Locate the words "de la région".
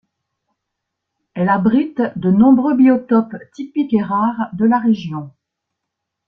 4.53-5.31